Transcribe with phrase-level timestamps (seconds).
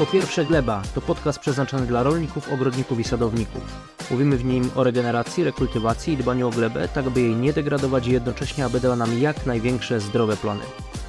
[0.00, 3.62] Po pierwsze Gleba to podcast przeznaczony dla rolników, ogrodników i sadowników.
[4.10, 8.06] Mówimy w nim o regeneracji, rekultywacji i dbaniu o glebę, tak by jej nie degradować
[8.06, 10.64] i jednocześnie aby dała nam jak największe zdrowe plony.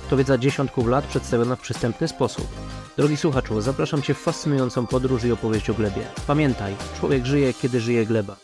[0.09, 2.47] To wiedza dziesiątków lat przedstawiona w przystępny sposób.
[2.97, 6.01] Drogi słuchaczu, zapraszam Cię w fascynującą podróż i opowieść o glebie.
[6.27, 8.35] Pamiętaj, człowiek żyje, kiedy żyje gleba.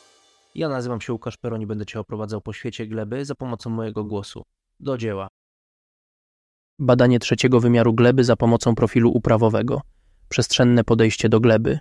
[0.56, 4.04] Ja nazywam się Łukasz Peron i będę Cię oprowadzał po świecie gleby za pomocą mojego
[4.04, 4.44] głosu.
[4.80, 5.28] Do dzieła.
[6.80, 9.82] Badanie trzeciego wymiaru gleby za pomocą profilu uprawowego.
[10.30, 11.80] Przestrzenne podejście do gleby.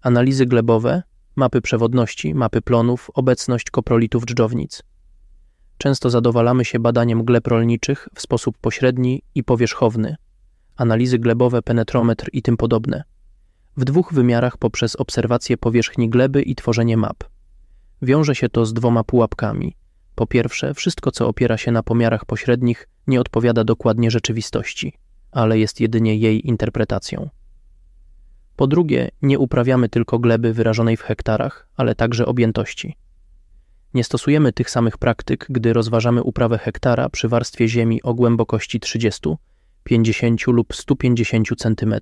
[0.00, 1.02] Analizy glebowe,
[1.36, 4.82] mapy przewodności, mapy plonów, obecność koprolitów dżdżownic.
[5.78, 10.16] Często zadowalamy się badaniem gleb rolniczych w sposób pośredni i powierzchowny.
[10.76, 13.04] Analizy glebowe, penetrometr i tym podobne.
[13.76, 17.24] W dwóch wymiarach poprzez obserwację powierzchni gleby i tworzenie map.
[18.02, 19.76] Wiąże się to z dwoma pułapkami.
[20.14, 24.92] Po pierwsze, wszystko co opiera się na pomiarach pośrednich nie odpowiada dokładnie rzeczywistości,
[25.36, 27.28] ale jest jedynie jej interpretacją.
[28.56, 32.96] Po drugie, nie uprawiamy tylko gleby wyrażonej w hektarach, ale także objętości.
[33.94, 39.20] Nie stosujemy tych samych praktyk, gdy rozważamy uprawę hektara przy warstwie ziemi o głębokości 30,
[39.84, 41.94] 50 lub 150 cm.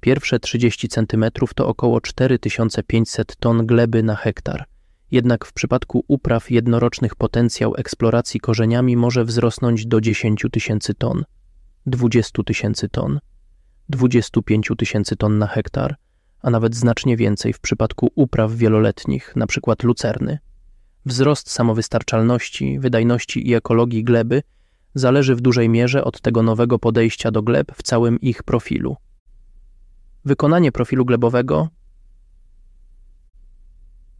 [0.00, 4.64] Pierwsze 30 cm to około 4500 ton gleby na hektar.
[5.10, 11.24] Jednak w przypadku upraw jednorocznych potencjał eksploracji korzeniami może wzrosnąć do 10 tysięcy ton,
[11.86, 13.20] 20 tysięcy ton,
[13.88, 15.96] 25 tysięcy ton na hektar,
[16.42, 19.74] a nawet znacznie więcej w przypadku upraw wieloletnich, np.
[19.82, 20.38] lucerny.
[21.06, 24.42] Wzrost samowystarczalności, wydajności i ekologii gleby
[24.94, 28.96] zależy w dużej mierze od tego nowego podejścia do gleb w całym ich profilu.
[30.24, 31.68] Wykonanie profilu glebowego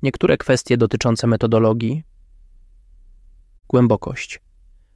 [0.03, 2.05] Niektóre kwestie dotyczące metodologii.
[3.69, 4.44] Głębokość.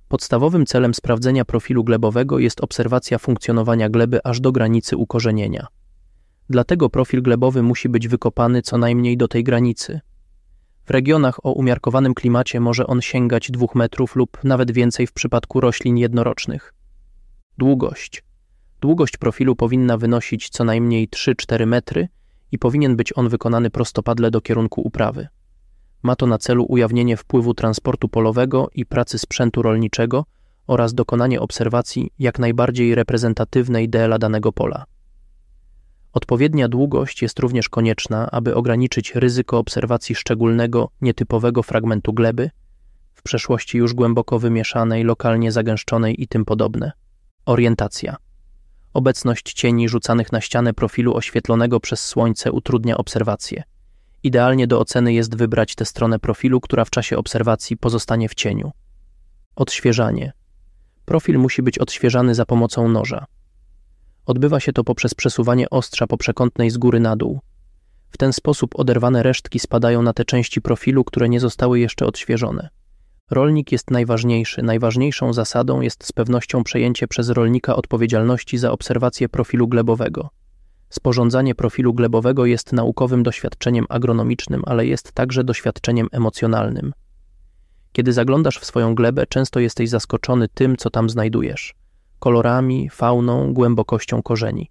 [0.09, 5.67] Podstawowym celem sprawdzenia profilu glebowego jest obserwacja funkcjonowania gleby aż do granicy ukorzenienia.
[6.51, 10.01] Dlatego profil glebowy musi być wykopany co najmniej do tej granicy.
[10.85, 15.61] W regionach o umiarkowanym klimacie może on sięgać 2 metrów lub nawet więcej w przypadku
[15.61, 16.75] roślin jednorocznych.
[17.59, 18.25] Długość.
[18.81, 22.09] Długość profilu powinna wynosić co najmniej 3-4 metry
[22.53, 25.29] i powinien być on wykonany prostopadle do kierunku uprawy.
[26.03, 30.25] Ma to na celu ujawnienie wpływu transportu polowego i pracy sprzętu rolniczego
[30.67, 34.85] oraz dokonanie obserwacji jak najbardziej reprezentatywnej DLA danego pola.
[36.13, 42.51] Odpowiednia długość jest również konieczna, aby ograniczyć ryzyko obserwacji szczególnego, nietypowego fragmentu gleby,
[43.15, 46.93] w przeszłości już głęboko wymieszanej, lokalnie zagęszczonej i tym podobne.
[47.47, 48.17] Orientacja.
[48.95, 53.63] Obecność cieni rzucanych na ścianę profilu oświetlonego przez słońce utrudnia obserwację.
[54.23, 58.71] Idealnie do oceny jest wybrać tę stronę profilu, która w czasie obserwacji pozostanie w cieniu.
[59.57, 60.33] Odświeżanie.
[61.05, 63.27] Profil musi być odświeżany za pomocą noża.
[64.27, 67.41] Odbywa się to poprzez przesuwanie ostrza po przekątnej z góry na dół.
[68.11, 72.69] W ten sposób oderwane resztki spadają na te części profilu, które nie zostały jeszcze odświeżone.
[73.31, 74.63] Rolnik jest najważniejszy.
[74.63, 80.31] Najważniejszą zasadą jest z pewnością przejęcie przez rolnika odpowiedzialności za obserwację profilu glebowego.
[80.91, 86.93] Sporządzanie profilu glebowego jest naukowym doświadczeniem agronomicznym, ale jest także doświadczeniem emocjonalnym.
[87.93, 91.75] Kiedy zaglądasz w swoją glebę, często jesteś zaskoczony tym, co tam znajdujesz
[92.19, 94.71] kolorami, fauną, głębokością korzeni.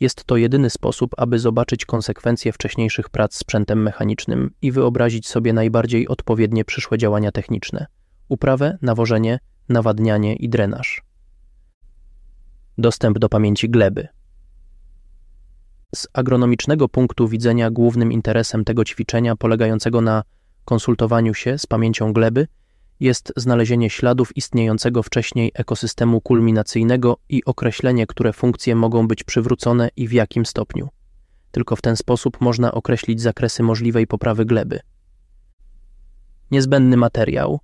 [0.00, 6.08] Jest to jedyny sposób, aby zobaczyć konsekwencje wcześniejszych prac sprzętem mechanicznym i wyobrazić sobie najbardziej
[6.08, 7.86] odpowiednie przyszłe działania techniczne
[8.28, 9.38] uprawę, nawożenie,
[9.68, 11.02] nawadnianie i drenaż.
[12.78, 14.08] Dostęp do pamięci gleby.
[15.94, 20.22] Z agronomicznego punktu widzenia głównym interesem tego ćwiczenia polegającego na
[20.64, 22.46] konsultowaniu się z pamięcią gleby
[23.00, 30.08] jest znalezienie śladów istniejącego wcześniej ekosystemu kulminacyjnego i określenie, które funkcje mogą być przywrócone i
[30.08, 30.88] w jakim stopniu.
[31.50, 34.80] Tylko w ten sposób można określić zakresy możliwej poprawy gleby.
[36.50, 37.60] Niezbędny materiał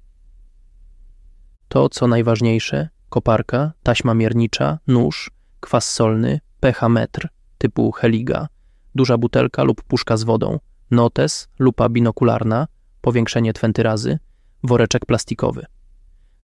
[1.68, 5.30] to, co najważniejsze, koparka, taśma miernicza, nóż,
[5.60, 7.28] kwas solny, pH metr
[7.62, 8.48] typu Heliga,
[8.94, 10.58] duża butelka lub puszka z wodą,
[10.90, 12.66] notes, lupa binokularna,
[13.00, 14.18] powiększenie twenty razy,
[14.64, 15.66] woreczek plastikowy.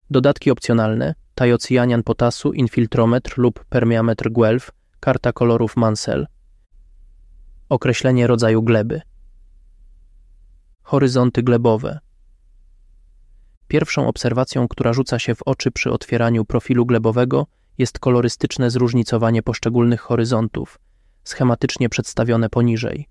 [0.09, 6.27] Dodatki opcjonalne: tajocjanian potasu, infiltrometr lub permeametr Guelph, karta kolorów Mansell.
[7.69, 9.01] Określenie rodzaju gleby.
[10.83, 11.99] Horyzonty glebowe.
[13.67, 17.47] Pierwszą obserwacją, która rzuca się w oczy przy otwieraniu profilu glebowego,
[17.77, 20.79] jest kolorystyczne zróżnicowanie poszczególnych horyzontów,
[21.25, 23.07] schematycznie przedstawione poniżej.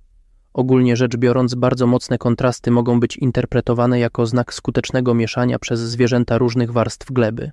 [0.52, 6.38] Ogólnie rzecz biorąc, bardzo mocne kontrasty mogą być interpretowane jako znak skutecznego mieszania przez zwierzęta
[6.38, 7.50] różnych warstw gleby.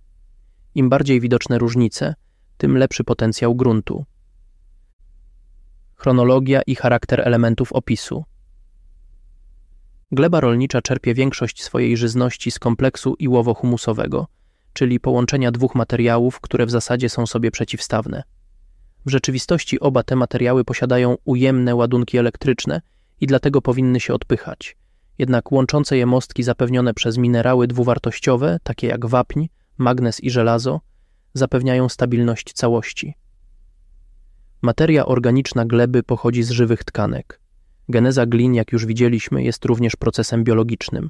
[0.75, 2.15] Im bardziej widoczne różnice,
[2.57, 4.05] tym lepszy potencjał gruntu.
[5.95, 8.23] chronologia i charakter elementów opisu.
[10.11, 14.25] Gleba rolnicza czerpie większość swojej żyzności z kompleksu iłowo-humusowego,
[14.73, 18.23] czyli połączenia dwóch materiałów, które w zasadzie są sobie przeciwstawne.
[19.05, 22.81] W rzeczywistości oba te materiały posiadają ujemne ładunki elektryczne
[23.21, 24.77] i dlatego powinny się odpychać.
[25.17, 29.45] Jednak łączące je mostki zapewnione przez minerały dwuwartościowe, takie jak wapń,
[29.77, 30.81] magnez i żelazo,
[31.33, 33.13] zapewniają stabilność całości.
[34.61, 37.41] Materia organiczna gleby pochodzi z żywych tkanek.
[37.89, 41.09] Geneza glin, jak już widzieliśmy, jest również procesem biologicznym.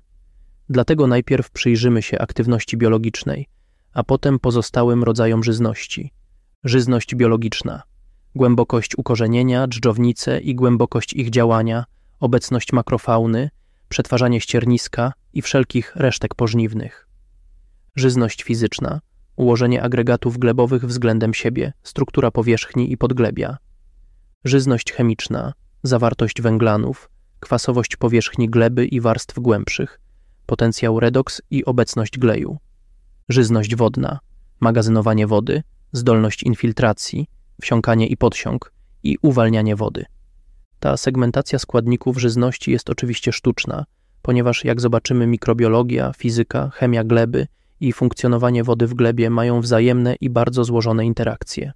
[0.70, 3.48] Dlatego najpierw przyjrzymy się aktywności biologicznej,
[3.94, 6.12] a potem pozostałym rodzajom żyzności.
[6.64, 7.84] Żyzność biologiczna,
[8.36, 11.86] głębokość ukorzenienia, dżdżownice i głębokość ich działania,
[12.20, 13.50] obecność makrofauny,
[13.90, 17.08] przetwarzanie ścierniska i wszelkich resztek pożniwnych.
[17.96, 19.02] Żyzność fizyczna,
[19.36, 23.58] ułożenie agregatów glebowych względem siebie, struktura powierzchni i podglebia.
[24.44, 25.54] Żyzność chemiczna,
[25.84, 27.10] zawartość węglanów,
[27.40, 30.00] kwasowość powierzchni gleby i warstw głębszych,
[30.46, 32.58] potencjał redoks i obecność gleju.
[33.30, 34.20] Żyzność wodna,
[34.60, 37.28] magazynowanie wody, zdolność infiltracji,
[37.62, 38.74] wsiąkanie i podsiąk
[39.04, 40.06] i uwalnianie wody.
[40.80, 43.86] Ta segmentacja składników żyzności jest oczywiście sztuczna,
[44.22, 47.48] ponieważ jak zobaczymy mikrobiologia, fizyka, chemia gleby
[47.80, 51.72] i funkcjonowanie wody w glebie mają wzajemne i bardzo złożone interakcje.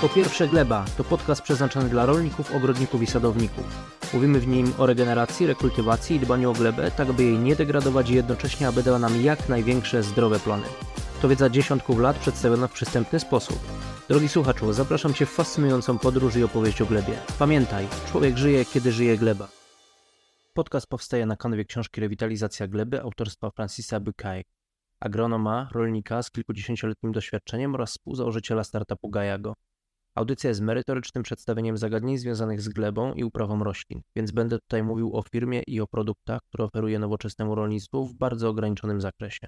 [0.00, 3.95] Po pierwsze Gleba to podcast przeznaczony dla rolników, ogrodników i sadowników.
[4.14, 8.10] Mówimy w nim o regeneracji, rekultywacji i dbaniu o glebę, tak aby jej nie degradować
[8.10, 10.66] i jednocześnie aby dała nam jak największe zdrowe plony.
[11.22, 13.58] To wiedza dziesiątków lat przedstawiona w przystępny sposób.
[14.08, 17.18] Drogi słuchaczu, zapraszam Cię w fascynującą podróż i opowieść o glebie.
[17.38, 19.48] Pamiętaj, człowiek żyje, kiedy żyje gleba.
[20.54, 24.44] Podcast powstaje na kanwie książki Rewitalizacja gleby autorstwa Francisa Bucaille,
[25.00, 29.54] agronoma, rolnika z kilkudziesięcioletnim doświadczeniem oraz współzałożyciela startupu Gajago.
[30.16, 35.16] Audycja jest merytorycznym przedstawieniem zagadnień związanych z glebą i uprawą roślin, więc będę tutaj mówił
[35.16, 39.46] o firmie i o produktach, które oferuje nowoczesnemu rolnictwu w bardzo ograniczonym zakresie.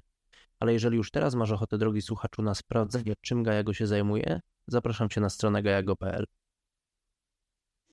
[0.59, 5.09] Ale jeżeli już teraz masz ochotę, drogi słuchaczu, na sprawdzenie, czym Gajago się zajmuje, zapraszam
[5.09, 6.25] Cię na stronę gajago.pl.